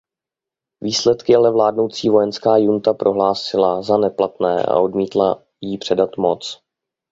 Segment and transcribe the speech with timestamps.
[0.81, 6.61] Výsledky ale vládnoucí vojenská junta prohlásila za neplatné a odmítla jí předat moc.